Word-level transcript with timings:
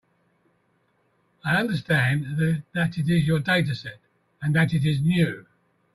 I 1.45 1.57
understand 1.57 2.63
that 2.73 2.97
it 2.97 3.07
is 3.07 3.27
your 3.27 3.39
dataset, 3.39 3.97
and 4.41 4.55
that 4.55 4.73
it 4.73 4.83
is 4.83 4.99
new. 4.99 5.45